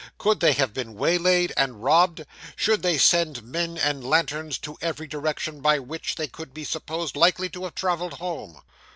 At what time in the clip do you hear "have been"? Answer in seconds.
0.53-0.95